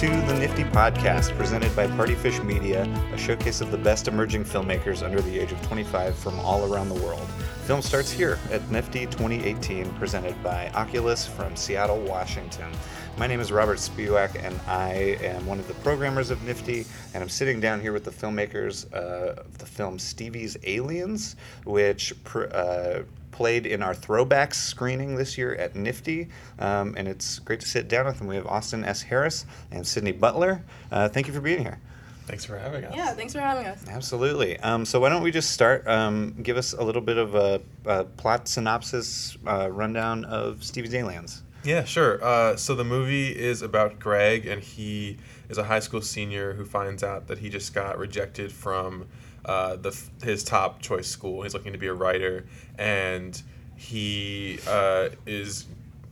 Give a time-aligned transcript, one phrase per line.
[0.00, 5.04] to the NFFTY Podcast, presented by Partyfish Media, a showcase of the best emerging filmmakers
[5.04, 7.28] under the age of 25 from all around the world.
[7.66, 12.72] Film starts here at NFFTY 2018, presented by Oculus from Seattle, Washington.
[13.20, 17.22] My name is Robert Speewack, and I am one of the programmers of NFFTY, and
[17.22, 22.44] I'm sitting down here with the filmmakers uh, of the film Stevie's Aliens, which pr-
[22.44, 27.68] uh, played in our throwbacks screening this year at NFFTY, um, and it's great to
[27.68, 28.26] sit down with them.
[28.26, 29.02] We have Austin S.
[29.02, 30.64] Harris and Sidney Butler.
[30.90, 31.78] Uh, thank you for being here.
[32.24, 32.96] Thanks for having us.
[32.96, 33.84] Yeah, thanks for having us.
[33.86, 34.58] Absolutely.
[34.60, 35.86] Um, so why don't we just start?
[35.86, 40.94] Um, give us a little bit of a, a plot synopsis uh, rundown of Stevie's
[40.94, 41.42] Aliens.
[41.64, 42.22] Yeah, sure.
[42.24, 45.18] Uh, so the movie is about Greg, and he
[45.48, 49.06] is a high school senior who finds out that he just got rejected from
[49.44, 51.42] uh, the his top choice school.
[51.42, 52.46] He's looking to be a writer,
[52.78, 53.40] and
[53.76, 55.66] he uh, is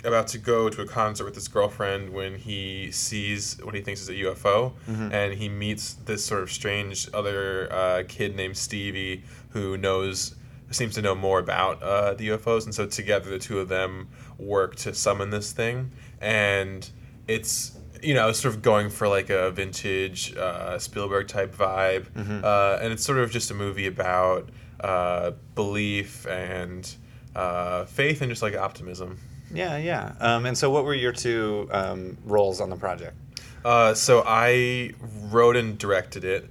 [0.05, 4.01] about to go to a concert with his girlfriend when he sees what he thinks
[4.01, 5.13] is a UFO, Mm-hmm.
[5.13, 10.35] and he meets this sort of strange other uh, kid named Stevie who knows
[10.71, 14.07] seems to know more about uh, the UFOs, and so together the two of them
[14.39, 16.89] work to summon this thing, and
[17.27, 22.07] it's you know sort of going for like a vintage uh, Spielberg type vibe,
[22.45, 24.49] uh, and it's sort of just a movie about
[24.81, 26.95] uh, belief and
[27.35, 29.19] uh, faith and just like optimism.
[29.53, 30.13] Yeah, yeah.
[30.21, 33.17] Um, and so, what were your two um, roles on the project?
[33.65, 34.93] Uh, so I
[35.31, 36.49] wrote and directed it.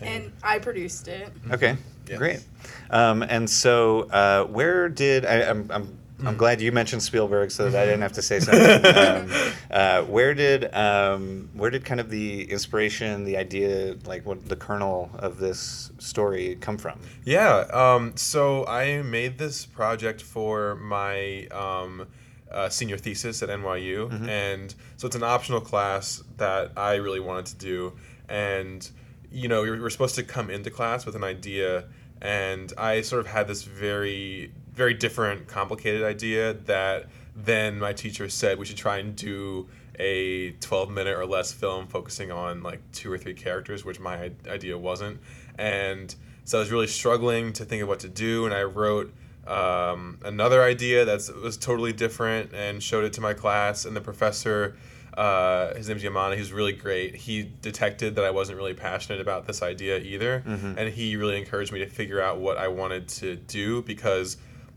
[0.00, 1.28] And I produced it.
[1.52, 1.76] Okay,
[2.08, 2.16] Yeah.
[2.16, 2.44] great.
[2.88, 7.68] Um, and so, uh, where did I, I'm, I'm I'm glad you mentioned Spielberg, so
[7.68, 8.86] that I didn't have to say something.
[8.96, 14.48] um, uh, where did um, where did kind of the inspiration, the idea, like what
[14.48, 16.98] the kernel of this story come from?
[17.24, 17.66] Yeah.
[17.72, 22.06] Um, so I made this project for my um,
[22.50, 27.46] uh, senior thesis at NYU, and so it's an optional class that I really wanted
[27.46, 27.92] to do.
[28.28, 28.88] And
[29.30, 31.84] you know, we we're supposed to come into class with an idea,
[32.22, 38.28] and I sort of had this very, very different, complicated idea that then my teacher
[38.28, 39.66] said we should try and do
[39.98, 44.30] a 12 minute or less film focusing on like two or three characters, which my
[44.48, 45.18] idea wasn't.
[45.58, 49.12] And so I was really struggling to think of what to do, and I wrote
[49.46, 53.84] um, another idea that was totally different and showed it to my class.
[53.84, 54.76] And the professor,
[55.16, 57.16] uh, his name's Yamana, he's really great.
[57.16, 60.42] He detected that I wasn't really passionate about this idea either,
[60.78, 64.36] and he really encouraged me to figure out what I wanted to do because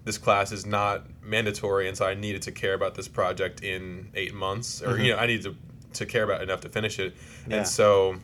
[0.10, 4.10] this class is not mandatory, and so I needed to care about this project in
[4.16, 5.04] eight months, or mm-hmm.
[5.04, 5.56] you know, I needed to
[6.00, 7.16] to care about it enough to finish it.
[7.48, 7.58] Yeah.
[7.58, 8.16] And so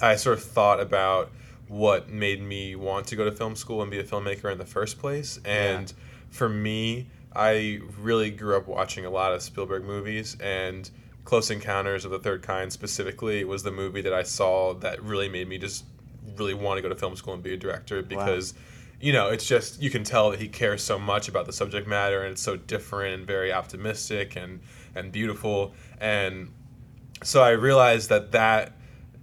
[0.00, 1.30] I sort of thought about
[1.68, 4.66] what made me want to go to film school and be a filmmaker in the
[4.66, 5.38] first place.
[5.44, 5.92] And
[6.30, 10.90] for me, I really grew up watching a lot of Spielberg movies and
[11.24, 15.28] Close Encounters of the Third Kind specifically was the movie that I saw that really
[15.28, 15.84] made me just
[16.36, 18.54] really want to go to film school and be a director because
[19.04, 21.86] you know it's just you can tell that he cares so much about the subject
[21.86, 24.60] matter and it's so different and very optimistic and
[24.94, 25.74] and beautiful.
[26.00, 26.52] And
[27.22, 28.72] so I realized that that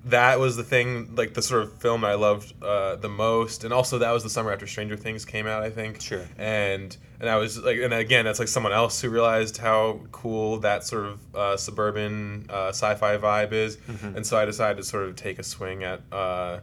[0.06, 3.72] that was the thing, like the sort of film I loved uh, the most, and
[3.72, 6.02] also that was the summer after Stranger Things came out, I think.
[6.02, 6.26] Sure.
[6.38, 10.58] And and I was like, and again, that's like someone else who realized how cool
[10.60, 13.78] that sort of uh, suburban uh, sci-fi vibe is,
[14.16, 16.62] and so I decided to sort of take a swing at uh,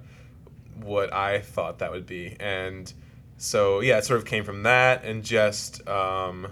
[0.82, 2.92] what I thought that would be, and
[3.38, 5.86] so yeah, it sort of came from that, and just.
[5.88, 6.48] Um,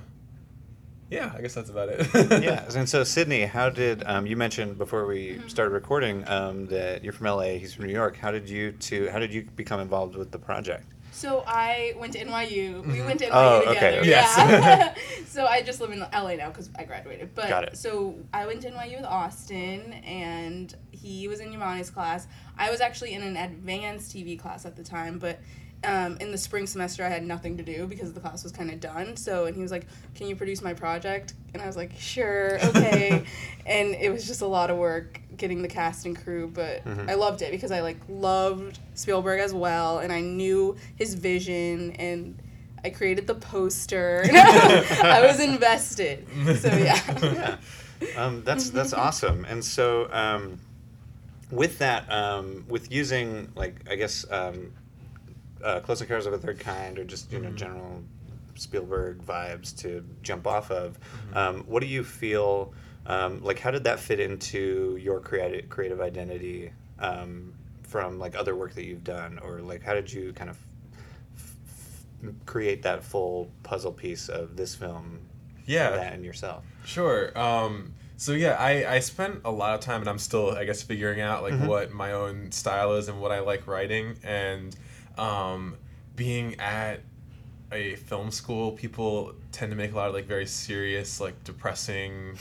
[1.09, 2.09] yeah, I guess that's about it.
[2.43, 2.65] yeah.
[2.75, 7.13] And so, Sidney, how did um, you mentioned before we started recording um, that you're
[7.13, 8.17] from LA, he's from New York.
[8.17, 9.09] How did you two?
[9.11, 10.85] How did you become involved with the project?
[11.13, 12.85] So I went to NYU.
[12.93, 13.99] We went to NYU Oh, together.
[14.01, 14.09] okay.
[14.09, 14.35] Yes.
[14.37, 14.95] Yeah.
[15.27, 17.35] so I just live in LA now because I graduated.
[17.35, 17.77] But Got it.
[17.77, 22.27] so I went to NYU with Austin, and he was in Yamani's class.
[22.59, 25.39] I was actually in an advanced TV class at the time, but.
[25.87, 28.71] Um, in the spring semester, I had nothing to do because the class was kind
[28.71, 29.17] of done.
[29.17, 29.87] So, and he was like,
[30.17, 33.25] "Can you produce my project?" And I was like, "Sure, okay."
[33.67, 37.09] and it was just a lot of work getting the cast and crew, but Mm-hmm.
[37.11, 41.93] I loved it because I like loved Spielberg as well, and I knew his vision,
[41.93, 42.37] and
[42.85, 44.25] I created the poster.
[44.33, 46.27] I was invested.
[46.59, 47.01] So yeah.
[48.01, 49.45] yeah, um, that's that's awesome.
[49.45, 50.59] And so, um,
[51.51, 54.73] with that, um, with using like I guess um,
[55.67, 58.03] uh, Close Encounters of a Third Kind, or just you know general
[58.55, 60.99] Spielberg vibes to jump off of,
[61.35, 62.73] um, what do you feel?
[63.07, 67.53] Um, like, how did that fit into your creative creative identity um,
[67.83, 70.59] from like other work that you've done, or like how did you kind of
[71.37, 71.55] f-
[72.25, 75.21] f- create that full puzzle piece of this film?
[75.67, 75.91] Yeah.
[75.91, 76.65] that and yourself.
[76.85, 77.37] Sure.
[77.37, 80.83] Um, so yeah, I, I spent a lot of time, and I'm still, I guess,
[80.83, 81.67] figuring out like Mhm.
[81.67, 84.17] what my own style is and what I like writing.
[84.23, 84.75] And
[85.19, 85.77] um,
[86.15, 87.01] being at
[87.73, 92.39] a film school, people tend to make a lot of like very serious, like depressing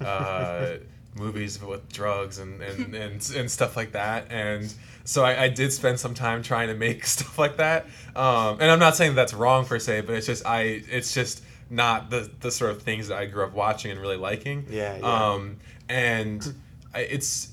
[0.00, 0.74] uh,
[1.16, 4.26] movies with drugs and, and, and, and stuff like that.
[4.30, 4.72] And
[5.04, 7.86] so I, I did spend some time trying to make stuff like that.
[8.14, 11.42] Um, and I'm not saying that's wrong per se, but it's just I it's just
[11.70, 14.66] not the the sort of things that I grew up watching and really liking.
[14.70, 15.32] Yeah, yeah.
[15.32, 15.56] Um,
[15.88, 16.54] and
[16.94, 17.48] I, it's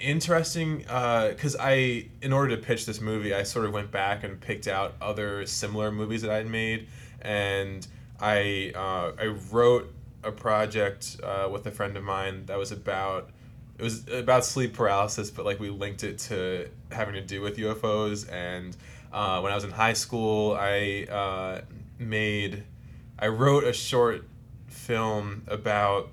[0.00, 4.40] interesting because I, in order to pitch this movie, I sort of went back and
[4.40, 6.88] picked out other similar movies that I'd made,
[7.20, 7.86] and
[8.20, 9.92] I uh, I wrote
[10.22, 13.30] a project uh, with a friend of mine that was about
[13.78, 17.56] it was about sleep paralysis, but like we linked it to having to do with
[17.56, 18.30] UFOs.
[18.30, 18.76] And
[19.10, 21.60] uh, when I was in high school, I uh,
[21.98, 22.64] made
[23.18, 24.24] I wrote a short
[24.68, 26.10] film about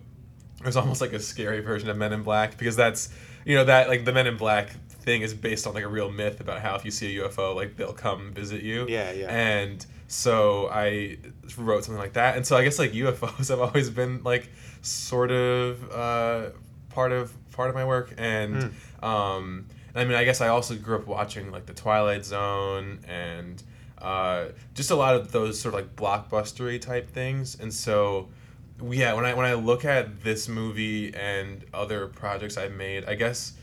[0.60, 3.10] it was almost like a scary version of Men in Black because that's
[3.48, 6.12] you know that like the Men in Black thing is based on like a real
[6.12, 8.86] myth about how if you see a UFO like they'll come visit you.
[8.90, 9.28] Yeah, yeah.
[9.34, 11.18] And so I
[11.58, 14.50] wrote something like that, and so I guess like UFOs have always been like
[14.82, 16.50] sort of uh,
[16.90, 19.66] part of part of my work, and um,
[19.96, 23.64] I mean I guess I also grew up watching like the Twilight Zone and
[24.02, 28.28] uh, just a lot of those sort of like blockbustery type things, and so
[28.82, 33.16] yeah when I when I look at this movie and other projects I've made, I
[33.16, 33.54] guess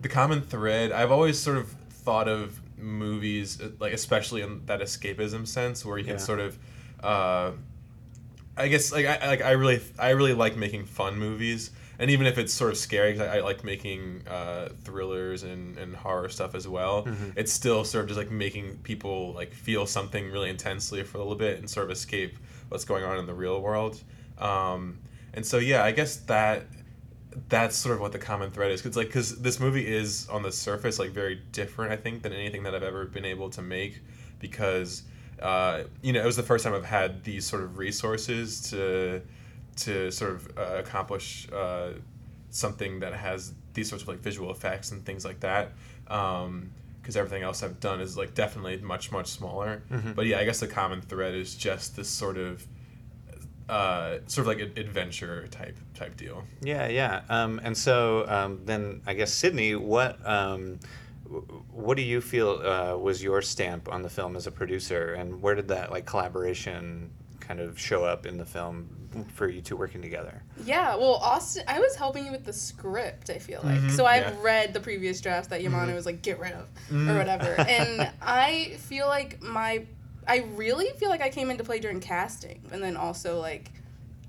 [0.00, 4.80] the common thread I've always sort of thought of movies uh, like especially in that
[4.80, 6.18] escapism sense where you can Yeah.
[6.18, 6.58] sort of
[7.02, 7.52] uh,
[8.56, 12.26] I guess like I like I really I really like making fun movies and even
[12.26, 16.28] if it's sort of scary 'cause I, I like making uh, thrillers and, and horror
[16.28, 17.32] stuff as well Mhm.
[17.36, 21.20] it's still sort of just like making people like feel something really intensely for a
[21.20, 22.38] little bit and sort of escape
[22.70, 24.02] what's going on in the real world
[24.40, 24.98] um,
[25.34, 26.66] and so yeah I guess that
[27.48, 28.82] that's sort of what the common thread is.
[28.82, 32.32] Cause like, cause this movie is on the surface like very different, I think, than
[32.32, 34.00] anything that I've ever been able to make,
[34.40, 35.04] because
[35.40, 39.22] uh, you know it was the first time I've had these sort of resources to
[39.76, 41.90] to sort of uh, accomplish uh,
[42.50, 45.72] something that has these sorts of like visual effects and things like that.
[46.04, 49.82] Because everything else I've done is like definitely much much smaller.
[49.90, 50.14] Mhm.
[50.16, 52.66] But yeah, I guess the common thread is just this sort of
[53.70, 56.44] uh, sort of like an adventure type type deal.
[56.62, 57.22] Yeah, yeah.
[57.28, 60.78] Um, and so um, then I guess Sidney, what um,
[61.72, 65.40] what do you feel uh, was your stamp on the film as a producer, and
[65.40, 68.88] where did that like collaboration kind of show up in the film
[69.34, 70.42] for you two working together?
[70.64, 73.28] Yeah, well, Austin, I was helping you with the script.
[73.30, 74.06] I feel like Mhm, so.
[74.06, 74.42] I've yeah.
[74.42, 77.10] read the previous drafts that Yamano was like, "Get rid of" Mhm.
[77.10, 79.84] or whatever, and I feel like my,
[80.30, 83.70] I really feel like I came into play during casting, and then also like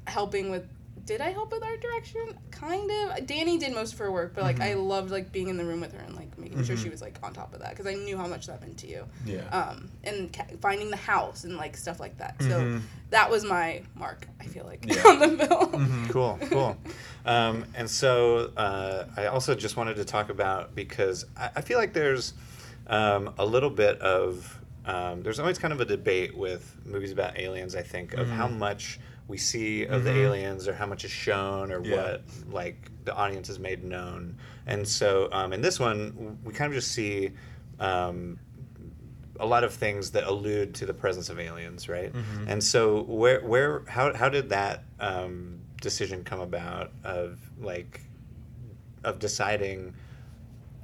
[0.07, 0.65] helping with.
[1.03, 2.37] Did I help with art direction?
[2.51, 3.25] Kind of.
[3.25, 5.81] Danny did most of her work, but like I loved like being in the room
[5.81, 6.83] with her and like making sure Mhm.
[6.83, 8.87] she was like on top of that because I knew how much that meant to
[8.87, 9.05] you.
[9.25, 9.41] Yeah.
[9.49, 12.35] Um, and ca- finding the house and like stuff like that.
[12.41, 12.81] So Mhm.
[13.09, 14.27] that was my mark.
[14.39, 15.01] I feel like Yeah.
[15.07, 15.71] on the film.
[16.07, 16.09] Mhm.
[16.11, 16.77] Cool, cool.
[17.25, 21.79] Um, and so uh, I also just wanted to talk about because I, I feel
[21.79, 22.33] like there's
[22.87, 24.60] um, a little bit of
[24.93, 27.75] um, there's always kind of a debate with movies about aliens.
[27.75, 28.57] I think of how Mhm.
[28.67, 30.23] much we see of the Mhm.
[30.25, 31.95] aliens or how much is shown or Yeah.
[31.95, 34.35] what like the audience is made known.
[34.65, 37.31] And so um, in this one, we kind of just see.
[37.79, 38.37] Um,
[39.39, 42.13] a lot of things that allude to the presence of aliens, right?
[42.13, 42.45] Mhm.
[42.45, 48.01] And so, where, where, how, how did that um, decision come about of like,
[49.03, 49.95] of deciding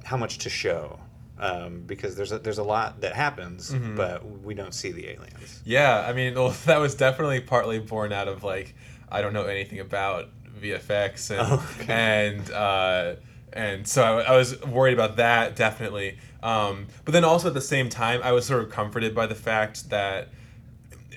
[0.02, 0.98] how much to show?
[1.40, 3.94] Um, because there's a, there's a lot that happens, Mhm.
[3.96, 5.60] but we don't see the aliens.
[5.64, 8.74] Yeah, I mean, well, that was definitely partly born out of like
[9.10, 10.30] I don't know anything about
[10.60, 11.92] VFX and Oh, okay.
[11.92, 13.14] and uh,
[13.52, 16.18] and so I, I was worried about that definitely.
[16.42, 19.34] Um, but then also at the same time, I was sort of comforted by the
[19.36, 20.28] fact that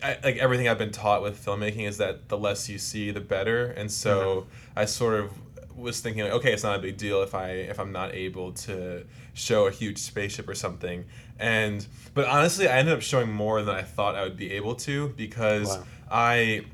[0.04, 3.22] I, like everything I've been taught with filmmaking is that the less you see, the
[3.22, 3.66] better.
[3.68, 5.32] And so I sort of
[5.76, 8.52] was thinking, like, okay, it's not a big deal if I if I'm not able
[8.68, 11.06] to show a huge spaceship or something.
[11.40, 14.76] And but honestly, I ended up showing more than I thought I would be able
[14.76, 15.84] to because Wow.
[16.12, 16.66] I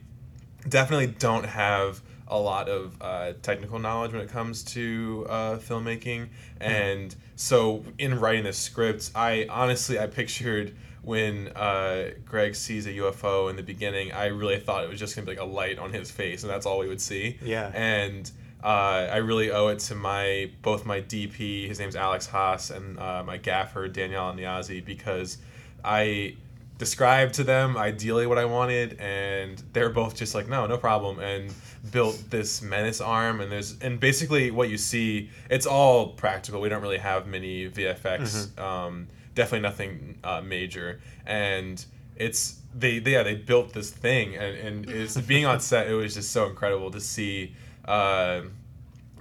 [0.67, 6.27] definitely don't have a lot of uh, technical knowledge when it comes to uh, filmmaking
[6.59, 12.89] and so in writing the script i honestly i pictured when uh, greg sees a
[12.93, 15.49] ufo in the beginning i really thought it was just going to be like a
[15.49, 17.71] light on his face and that's all we would see Yeah.
[17.73, 18.29] and
[18.63, 22.99] uh, I really owe it to my both my DP, his name's Alex Haas, and
[22.99, 25.37] uh, my gaffer Danielle Niazi because
[25.83, 26.35] I
[26.77, 31.19] described to them ideally what I wanted, and they're both just like, no, no problem,
[31.19, 31.53] and
[31.91, 33.41] built this menace arm.
[33.41, 36.61] And there's and basically what you see, it's all practical.
[36.61, 38.57] We don't really have many VFX.
[38.59, 41.83] Um, definitely nothing uh, major, and
[42.15, 45.87] it's they, they yeah they built this thing, and and it's being on set.
[45.87, 47.53] It was just so incredible to see.
[47.87, 48.41] Uh,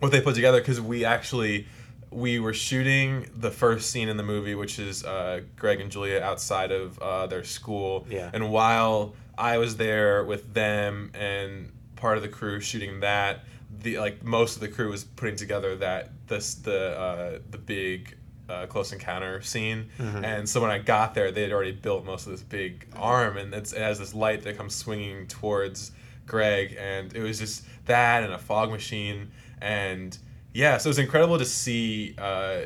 [0.00, 1.66] what they put together because we actually
[2.11, 6.20] we were shooting the first scene in the movie, which is uh, Greg and Julia
[6.20, 8.06] outside of uh, their school.
[8.08, 8.30] Yeah.
[8.32, 13.44] And while I was there with them and part of the crew shooting that,
[13.82, 18.16] the like most of the crew was putting together that this the uh, the big.
[18.49, 22.26] Uh, close encounter scene, and so when I got there, they had already built most
[22.26, 25.90] of this big arm, and it's, it has this light that comes swinging towards
[26.28, 30.16] Greg, and it was just that and a fog machine, and
[30.52, 32.62] yeah, so it's incredible to see uh,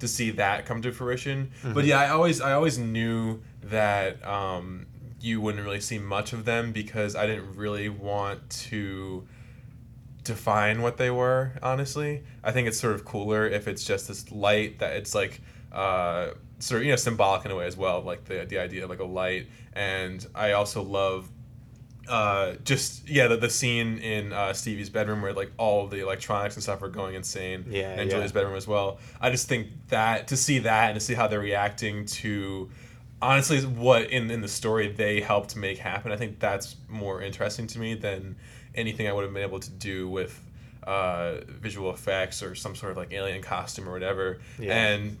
[0.00, 1.50] to see that come to fruition.
[1.62, 4.86] But yeah, I always I always knew that um,
[5.20, 9.26] you wouldn't really see much of them because I didn't really want to
[10.22, 11.52] define what they were.
[11.62, 15.40] Honestly, I think it's sort of cooler if it's just this light that it's like.
[15.72, 18.84] Uh, sort of you know symbolic in a way as well like the, the idea
[18.84, 21.28] of like a light and i also love
[22.08, 26.54] uh, just yeah, the, the scene in uh, Stevie's bedroom where like all the electronics
[26.56, 27.64] and stuff are going insane.
[27.68, 28.14] Yeah, and yeah.
[28.14, 28.98] Julia's bedroom as well.
[29.20, 32.70] I just think that to see that and to see how they're reacting to
[33.22, 36.12] honestly what in in the story they helped make happen.
[36.12, 38.36] I think that's more interesting to me than
[38.74, 40.40] anything I would have been able to do with
[40.86, 44.40] uh, visual effects or some sort of like alien costume or whatever.
[44.58, 44.74] Yeah.
[44.74, 45.16] And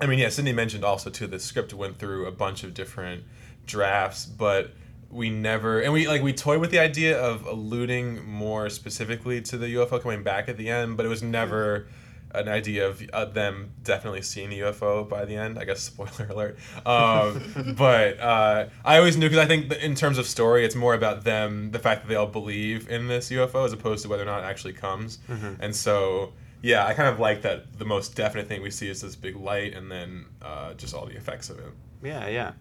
[0.00, 3.24] I mean, yeah, Sidney mentioned also too the script went through a bunch of different
[3.66, 4.72] drafts, but
[5.14, 9.56] we never and we like we toyed with the idea of alluding more specifically to
[9.56, 11.86] the UFO coming back at the end, but it was never
[12.32, 15.58] an idea of uh, them definitely seeing the UFO by the end.
[15.58, 16.58] I guess spoiler alert.
[16.84, 20.94] Um, but uh, I always knew because I think in terms of story, it's more
[20.94, 24.22] about them, the fact that they all believe in this UFO as opposed to whether
[24.22, 25.18] or not it actually comes.
[25.60, 26.32] And so
[26.64, 27.78] yeah, I kind of like that.
[27.78, 31.04] The most definite thing we see is this big light, and then uh, just all
[31.04, 31.70] the effects of it.
[32.02, 32.52] Yeah, yeah.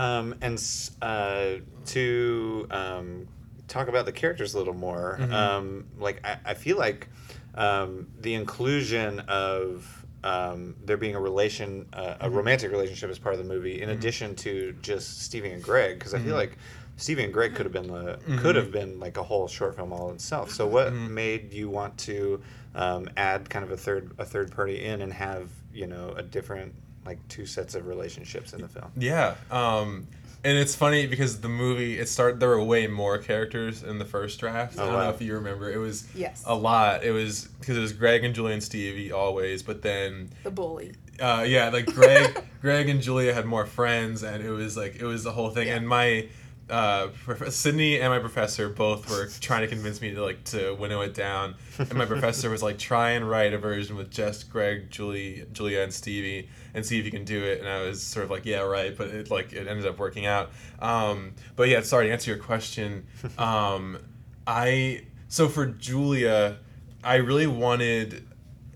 [0.00, 0.56] Um, and
[1.02, 3.28] uh, to um,
[3.68, 5.32] talk about the characters a little more, Mm-hmm.
[5.34, 7.08] um, like I, I feel like
[7.54, 12.24] um, the inclusion of um, there being a relation, uh, Mm-hmm.
[12.26, 15.98] a romantic relationship as part of the movie, in addition to just Stevie and Greg,
[15.98, 16.56] because I feel like
[16.96, 19.92] Stevie and Greg could have been the could have been like a whole short film
[19.92, 20.50] all itself.
[20.52, 22.40] So what made you want to
[22.74, 26.22] um, add kind of a third a third party in and have you know a
[26.22, 26.74] different
[27.06, 28.90] like two sets of relationships in the film?
[28.96, 30.06] Yeah, um,
[30.44, 32.40] and it's funny because the movie it started.
[32.40, 34.78] There were way more characters in the first draft.
[34.78, 35.04] I Oh, don't wow.
[35.04, 35.70] know if you remember.
[35.70, 36.42] It was Yes.
[36.46, 37.04] a lot.
[37.04, 40.94] It was because it was Greg and Julia and Stevie always, but then The bully.
[41.20, 45.04] uh, yeah, like Greg, Greg and Julia had more friends, and it was like it
[45.04, 45.66] was the whole thing.
[45.68, 45.76] Yeah.
[45.76, 46.28] And my
[46.70, 47.08] uh,
[47.50, 51.14] Sidney and my professor both were trying to convince me to like to winnow it
[51.14, 51.54] down.
[51.78, 55.80] And my professor was like, try and write a version with just Greg, Julie, Julia,
[55.80, 57.60] and Stevie, and see if you can do it.
[57.60, 58.96] And I was sort of like, yeah, right.
[58.96, 60.50] But it like it ended up working out.
[60.80, 63.06] Um, but yeah, sorry to answer your question.
[63.38, 63.98] Um,
[64.46, 66.58] I so for Julia,
[67.04, 68.26] I really wanted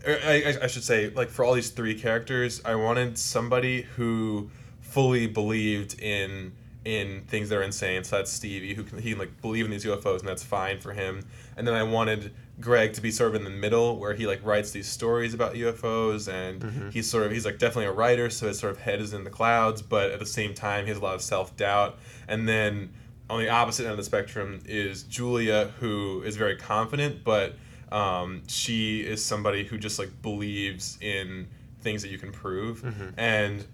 [0.06, 4.50] I, I- I should say, like for all these three characters, I wanted somebody who
[4.80, 6.52] fully believed in
[6.84, 8.04] in things that are insane.
[8.04, 10.80] So that's Stevie, who can he can like believe in these UFOs, and that's fine
[10.80, 11.24] for him.
[11.56, 14.44] And then I wanted Greg to be sort of in the middle, where he like
[14.44, 18.48] writes these stories about UFOs, and he's sort of he's like definitely a writer, so
[18.48, 20.98] his sort of head is in the clouds, but at the same time he has
[20.98, 21.98] a lot of self doubt.
[22.28, 22.92] And then
[23.30, 27.54] on the opposite end of the spectrum is Julia, who is very confident, but
[27.90, 31.48] um, she is somebody who just like believes in
[31.80, 32.82] things that you can prove
[33.16, 33.64] and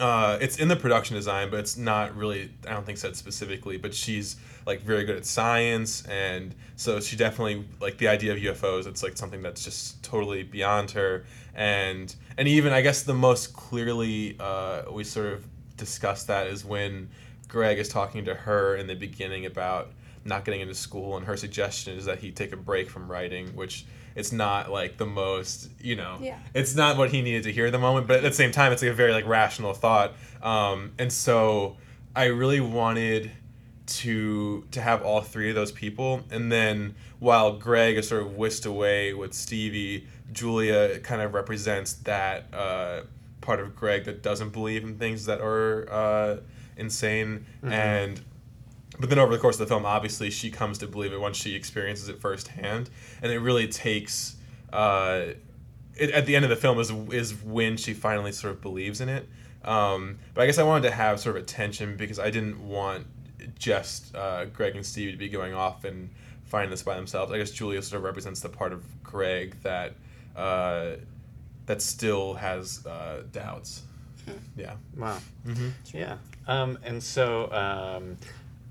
[0.00, 3.76] uh, it's in the production design but it's not really i don't think said specifically
[3.76, 8.38] but she's like very good at science and so she definitely like the idea of
[8.38, 13.14] ufos it's like something that's just totally beyond her and and even i guess the
[13.14, 17.08] most clearly uh, we sort of discuss that is when
[17.46, 19.92] greg is talking to her in the beginning about
[20.24, 23.48] not getting into school and her suggestion is that he take a break from writing
[23.54, 26.38] which it's not like the most you know Yeah.
[26.54, 28.72] it's not what he needed to hear at the moment but at the same time
[28.72, 30.12] it's like a very like rational thought.
[30.42, 31.76] Um, and so
[32.16, 33.30] i really wanted
[33.86, 36.22] to to have all three of those people.
[36.30, 41.94] And then while greg is sort of whisked away with stevie julia kind of represents
[42.04, 43.02] that uh,
[43.40, 46.36] part of greg that doesn't believe in things that are uh,
[46.76, 47.46] insane.
[47.62, 48.20] And
[49.00, 51.38] but then over the course of the film, obviously she comes to believe it once
[51.38, 52.90] she experiences it firsthand,
[53.22, 54.36] and it really takes.
[54.72, 55.32] Uh,
[55.96, 59.00] it, at the end of the film is is when she finally sort of believes
[59.00, 59.28] in it.
[59.64, 62.66] Um, but I guess I wanted to have sort of a tension because I didn't
[62.66, 63.06] want
[63.58, 66.10] just uh, Greg and Stevie to be going off and
[66.44, 67.32] finding this by themselves.
[67.32, 69.94] I guess Julia sort of represents the part of Greg that
[70.36, 70.96] uh,
[71.66, 73.82] that still has uh, doubts.
[74.56, 74.74] Yeah.
[74.96, 75.18] Wow.
[75.46, 75.68] Mm-hmm.
[75.96, 76.16] Yeah.
[76.46, 78.16] Um, and so um,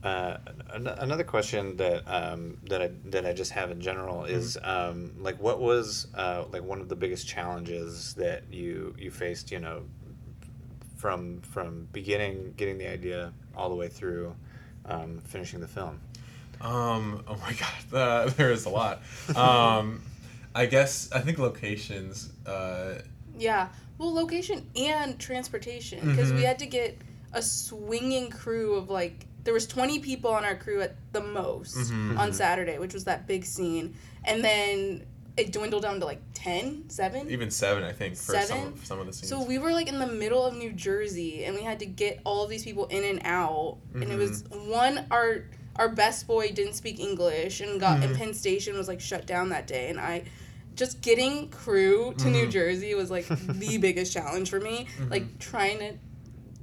[0.03, 0.37] uh,
[0.71, 5.11] an- another question that um, that I that I just have in general is um,
[5.19, 9.59] like what was uh, like one of the biggest challenges that you you faced you
[9.59, 9.83] know
[10.97, 14.35] from from beginning getting the idea all the way through
[14.85, 15.99] um, finishing the film.
[16.61, 17.53] Um, oh my
[17.91, 19.01] god, uh, there is a lot.
[19.35, 20.01] Um,
[20.55, 22.31] I guess I think locations.
[22.45, 23.01] Uh,
[23.37, 23.69] Yeah.
[23.97, 26.45] Well, location and transportation because we Mhm.
[26.45, 26.97] had to get
[27.33, 31.75] a swinging crew of like there was 20 people on our crew at the most
[31.75, 32.17] Mhm.
[32.17, 32.31] on mm-hmm.
[32.31, 33.95] Saturday, which was that big scene.
[34.25, 35.05] And then
[35.37, 37.29] it dwindled down to like 10, 7.
[37.31, 39.29] even seven, I think, for some of, some of the scenes.
[39.29, 42.19] So we were like in the middle of New Jersey and we had to get
[42.25, 43.77] all of these people in and out.
[43.93, 44.69] And it was mm-hmm.
[44.69, 45.45] one our
[45.77, 48.17] our best boy didn't speak English and got in mm-hmm.
[48.17, 50.23] Penn Station was like shut down that day and I
[50.75, 54.87] just getting crew to New Jersey was like the biggest challenge for me.
[55.09, 55.93] Like trying to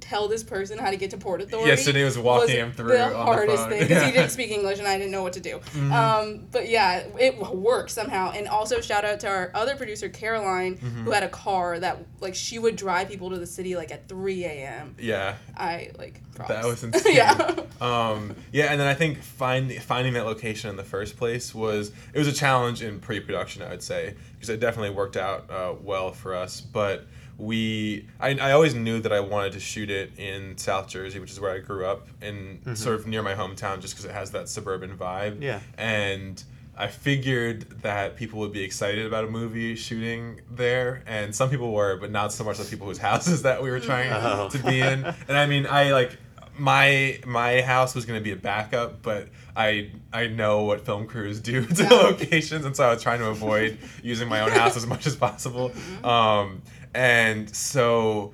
[0.09, 1.69] tell this person how to get to Port Authority.
[1.69, 3.69] Yeah, Sidney was walking him through the the hardest phone.
[3.69, 5.59] thing because he didn't speak English and I didn't know what to do.
[5.91, 8.31] Um, but yeah, it worked somehow.
[8.31, 11.03] And also shout out to our other producer Caroline, Mm-hmm.
[11.05, 14.07] who had a car that like she would drive people to the city like at
[14.07, 14.95] three a.m.
[14.99, 16.49] yeah, I like props.
[16.49, 17.15] that was insane.
[17.15, 17.55] yeah.
[17.81, 21.91] um, yeah, and then I think find, finding that location in the first place was
[22.13, 25.73] it was a challenge in pre-production, I would say, because it definitely worked out uh,
[25.81, 26.61] well for us.
[26.61, 27.05] But
[27.37, 31.31] we, I, I always knew that I wanted to shoot it in South Jersey, which
[31.31, 34.31] is where I grew up, and sort of near my hometown, just because it has
[34.31, 35.41] that suburban vibe.
[35.41, 35.59] Yeah.
[35.77, 36.43] and.
[36.79, 41.71] I figured that people would be excited about a movie shooting there, and some people
[41.73, 44.47] were, but not so much the people whose houses that we were trying Oh.
[44.51, 45.03] to be in.
[45.27, 46.15] And I mean, I like
[46.55, 51.07] my my house was going to be a backup, but I I know what film
[51.07, 54.77] crews do to locations, and so I was trying to avoid using my own house
[54.77, 55.71] as much as possible.
[56.03, 56.61] Um,
[56.93, 58.33] and so,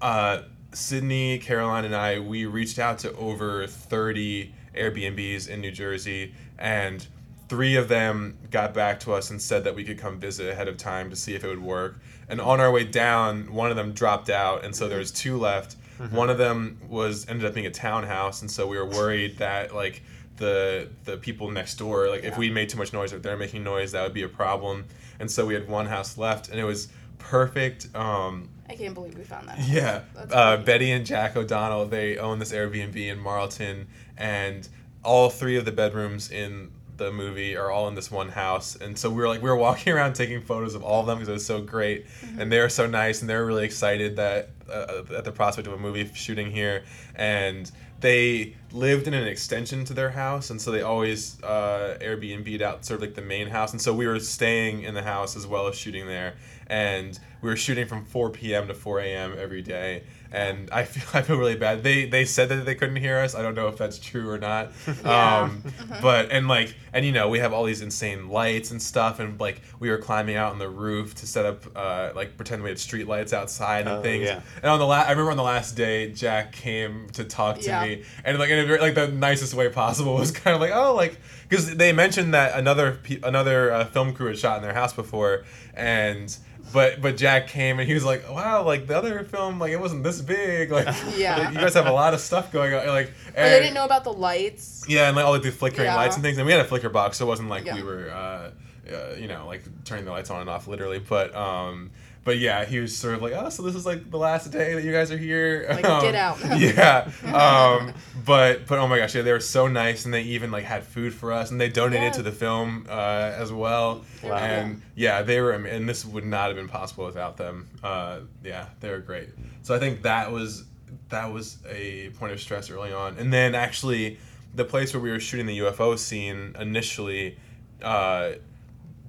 [0.00, 6.34] uh, Sidney, Caroline, and I we reached out to over thirty Airbnbs in New Jersey,
[6.58, 7.06] and
[7.48, 10.68] three of them got back to us and said that we could come visit ahead
[10.68, 12.00] of time to see if it would work.
[12.28, 15.38] And on our way down, one of them dropped out, and so there was two
[15.38, 15.76] left.
[16.10, 19.74] One of them was ended up being a townhouse, and so we were worried that
[19.74, 20.02] like
[20.36, 23.36] the the people next door, like if we made too much noise or if they're
[23.36, 24.84] making noise, that would be a problem.
[25.18, 27.88] And so we had one house left, and it was perfect.
[27.94, 29.58] Um, I can't believe we found that.
[29.68, 30.56] yeah, uh.
[30.58, 34.68] Betty and Jack O'Donnell they own this Airbnb in Marlton, and
[35.04, 38.74] all three of the bedrooms in the movie are all in this one house.
[38.74, 41.18] And so we were like we were walking around taking photos of all of them
[41.18, 42.40] because it was so great, Mm-hmm.
[42.40, 45.66] and they were so nice, and they were really excited that uh, at the prospect
[45.66, 50.60] of a movie shooting here, and they lived in an extension to their house, and
[50.60, 54.06] so they always uh, Airbnb'd out sort of like the main house, and so we
[54.06, 56.34] were staying in the house as well as shooting there,
[56.68, 58.66] and we were shooting from 4 p.m.
[58.68, 59.34] to 4 a.m.
[59.38, 60.02] every day,
[60.32, 61.82] and I feel I feel really bad.
[61.82, 63.34] They they said that they couldn't hear us.
[63.34, 64.72] I don't know if that's true or not.
[65.04, 65.42] Yeah.
[65.42, 65.62] Um,
[66.02, 69.38] but and like and you know we have all these insane lights and stuff, and
[69.40, 72.68] like we were climbing out on the roof to set up uh, like pretend we
[72.70, 74.24] had street lights outside and Oh, things.
[74.24, 74.40] yeah.
[74.56, 77.66] And on the last I remember on the last day, Jack came to talk to
[77.66, 77.84] Yeah.
[77.86, 80.72] me, and like in a very, like the nicest way possible was kind of like
[80.74, 84.62] oh like because they mentioned that another pe- another uh, film crew had shot in
[84.62, 86.36] their house before, and
[86.72, 89.80] but but Jack came and he was like wow like the other film like it
[89.80, 91.50] wasn't this big like Yeah.
[91.50, 94.04] you guys have a lot of stuff going on like Or they didn't know about
[94.04, 94.84] the lights.
[94.88, 95.96] yeah, and like all like the flickering Yeah.
[95.96, 97.74] lights and things, and we had a flicker box, so it wasn't like Yeah.
[97.76, 98.50] we were, uh,
[98.92, 100.98] uh, you know, like turning the lights on and off literally.
[100.98, 101.90] But, um,
[102.28, 104.74] but yeah, he was sort of like, oh, so this is like the last day
[104.74, 105.64] that you guys are here.
[105.66, 106.38] Like, Um, get out.
[106.58, 107.10] yeah.
[107.24, 107.94] Um,
[108.26, 110.84] but but oh my gosh, yeah, they were so nice, and they even like had
[110.84, 112.10] food for us, and they donated Yeah.
[112.12, 114.04] to the film uh, as well.
[114.22, 114.34] Wow.
[114.36, 117.70] And yeah, they were, and this would not have been possible without them.
[117.82, 119.30] Uh, yeah, they were great.
[119.62, 120.64] So I think that was
[121.08, 124.18] that was a point of stress early on, and then actually
[124.54, 127.38] the place where we were shooting the UFO scene initially
[127.82, 128.32] uh,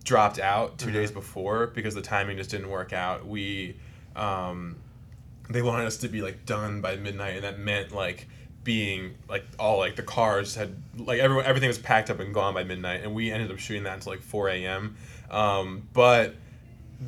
[0.04, 3.28] dropped out 2 days before because the timing just didn't work out.
[3.28, 3.76] We
[4.16, 4.78] um,
[5.50, 8.28] they wanted us to be like done by midnight, and that meant like
[8.64, 12.54] being like all like the cars had like everyone everything was packed up and gone
[12.54, 14.96] by midnight, and we ended up shooting that until like four a.m.
[15.32, 16.36] Um, but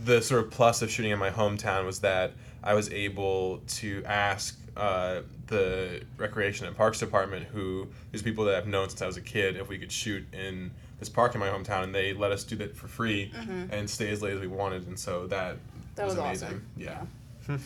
[0.06, 4.04] the sort of plus of shooting in my hometown was that I was able to
[4.06, 9.06] ask uh, the recreation and parks department, who these people that I've known since I
[9.06, 12.14] was a kid, if we could shoot in this park in my hometown, and they
[12.14, 13.32] let us do that for free
[13.72, 15.96] and stay as late as we wanted, and so that, Mm-hmm.
[15.96, 16.48] That was amazing.
[16.48, 16.66] awesome.
[16.78, 17.58] Yeah.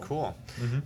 [0.00, 0.36] Cool.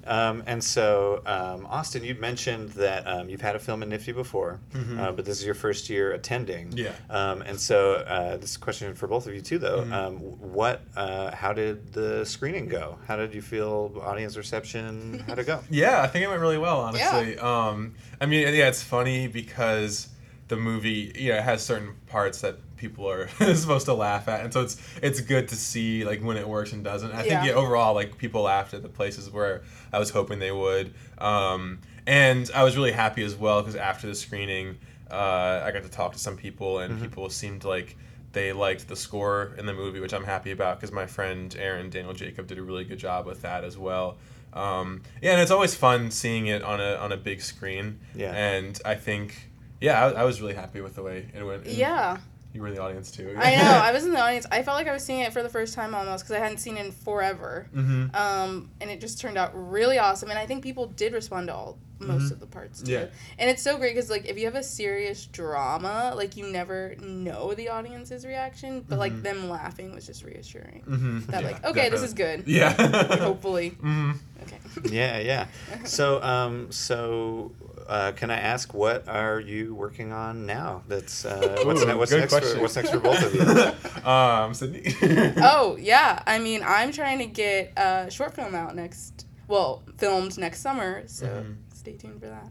[0.07, 4.15] Um, and so, um, Austin, you mentioned that um, you've had a film in NFFTY
[4.15, 4.59] before,
[4.99, 6.73] uh, but this is your first year attending.
[6.73, 6.93] Yeah.
[7.11, 9.81] Um, and so, uh, this question for both of you too, though.
[9.83, 9.93] Mm-hmm.
[9.93, 10.81] Um, what?
[10.97, 12.99] Uh, how did the screening go?
[13.07, 13.93] How did you feel?
[14.03, 15.23] Audience reception?
[15.27, 15.61] How'd it go?
[15.71, 17.39] Yeah, I think it went really well, honestly.
[17.39, 20.09] Um, I mean, yeah, it's funny because
[20.53, 24.53] the movie, yeah, it has certain parts that people are supposed to laugh at, and
[24.53, 27.11] so it's it's good to see like when it works and doesn't.
[27.13, 27.45] I think Yeah.
[27.47, 29.63] yeah, overall, like people laughed at the places where
[29.93, 34.07] I was hoping they would, um, and I was really happy as well because after
[34.07, 34.77] the screening,
[35.11, 37.97] uh, I got to talk to some people, and people seemed like
[38.33, 41.89] they liked the score in the movie, which I'm happy about because my friend Aaron
[41.89, 44.19] Daniel Jacob did a really good job with that as well.
[44.53, 48.01] Um, yeah, and it's always fun seeing it on a on a big screen.
[48.15, 48.33] Yeah.
[48.35, 49.49] And I think,
[49.83, 51.67] yeah, I, I was really happy with the way it went.
[51.67, 52.19] and Yeah.
[52.55, 53.35] You were in the audience too.
[53.39, 53.63] I know.
[53.63, 54.47] I was in the audience.
[54.53, 56.59] I felt like I was seeing it for the first time almost because I hadn't
[56.59, 57.67] seen it in forever.
[57.75, 58.15] Mhm.
[58.15, 60.29] Um, and it just turned out really awesome.
[60.29, 62.93] And I think people did respond to all most of the parts too.
[62.93, 63.07] Yeah.
[63.39, 66.95] And it's so great because like if you have a serious drama, like you never
[67.01, 70.83] know the audience's reaction, but like them laughing was just reassuring.
[70.87, 71.27] Mhm.
[71.29, 72.45] That Yeah, like okay, this is good.
[72.47, 72.73] Yeah.
[73.17, 73.69] Hopefully.
[73.81, 74.59] hmm Okay.
[74.91, 75.47] yeah, yeah.
[75.85, 77.53] So, um, so.
[77.89, 80.83] Uh, can I ask what are you working on now?
[80.89, 84.03] That's uh, what's, Ooh, ne- what's good next for what's next for both of you?
[84.11, 84.83] um, Sidney.
[85.43, 89.27] oh yeah, I mean I'm trying to get a short film out next.
[89.49, 91.57] Well, filmed next summer, so Mhm.
[91.75, 92.49] stay tuned for that.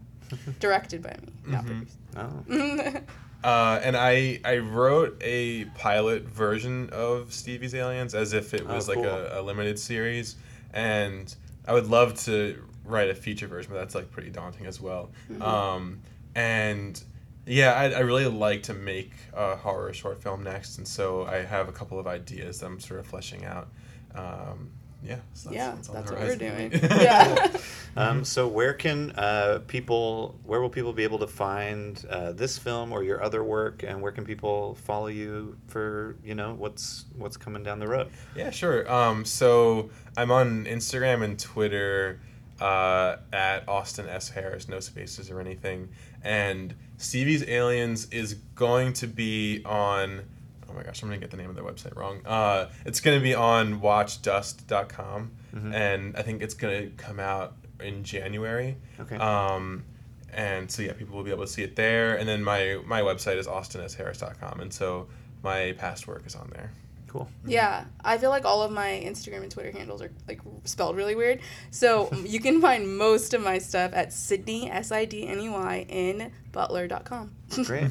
[0.60, 1.86] Directed by me, not Mhm.
[2.16, 3.00] Oh.
[3.44, 8.74] Uh, and I I wrote a pilot version of Stevie's Aliens as if it Oh,
[8.74, 10.36] was like a, a limited series,
[10.72, 11.34] and
[11.66, 15.10] I would love to write a feature version, but that's like pretty daunting as well.
[15.40, 16.00] Um,
[16.34, 17.02] and
[17.46, 21.38] yeah, I, I really like to make a horror short film next, and so I
[21.38, 23.68] have a couple of ideas that I'm sort of fleshing out.
[24.14, 24.70] Um,
[25.04, 26.70] yeah, so that's, yeah, that's, that's what we're doing.
[26.82, 27.56] yeah.
[27.94, 32.56] Um, so where can uh, people, where will people be able to find uh, this
[32.56, 37.04] film or your other work, and where can people follow you for you know what's
[37.18, 38.08] what's coming down the road?
[38.34, 38.90] Yeah, sure.
[38.90, 42.18] Um, so I'm on Instagram and Twitter
[42.62, 45.88] uh, at Austin S Harris, no spaces or anything.
[46.22, 50.22] And Stevie's Aliens is going to be on.
[50.70, 52.24] Oh my gosh, I'm gonna get the name of their website wrong.
[52.24, 55.32] Uh, it's gonna be on WatchDust.com,
[55.74, 58.76] and I think it's gonna come out in January.
[59.00, 59.16] Okay.
[59.16, 59.84] Um,
[60.32, 62.14] and so yeah, people will be able to see it there.
[62.14, 65.08] And then my my website is austinSharris.com, and so
[65.42, 66.70] my past work is on there.
[67.12, 67.28] Cool.
[67.44, 71.14] Yeah, I feel like all of my Instagram and Twitter handles are like spelled really
[71.14, 71.40] weird.
[71.70, 75.50] So you can find most of my stuff at Sidney S I D N E
[75.50, 77.30] Y in Butler.com.
[77.64, 77.90] Great.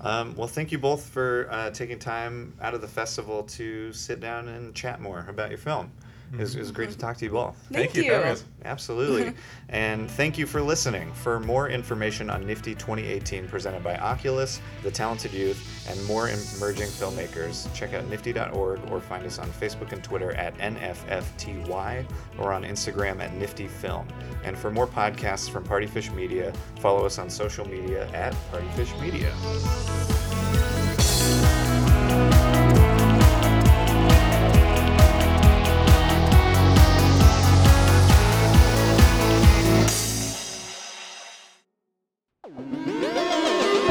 [0.00, 4.18] Um, well, thank you both for uh, taking time out of the festival to sit
[4.18, 5.92] down and chat more about your film.
[6.32, 7.56] It was, it was great to talk to you both.
[7.70, 8.12] Thank, Thank you.
[8.12, 8.36] you.
[8.64, 9.32] Absolutely.
[9.68, 11.12] and thank you for listening.
[11.12, 16.88] For more information on NFFTY 2018 presented by Oculus, The Talented Youth, and more emerging
[16.88, 22.04] filmmakers, check out nffty.org or find us on Facebook and Twitter at NFFTY
[22.38, 24.06] or on Instagram at Nifty Film.
[24.44, 30.25] And for more podcasts from Partyfish Media, follow us on social media at Partyfish Media.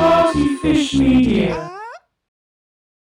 [0.05, 1.74] Partyfish Media.